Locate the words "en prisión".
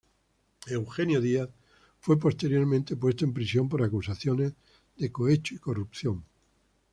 3.23-3.69